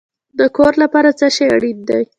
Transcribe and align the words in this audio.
د 0.39 0.41
کور 0.55 0.73
لپاره 0.83 1.09
څه 1.19 1.27
شی 1.35 1.45
اړین 1.55 1.77
دی؟ 1.89 2.03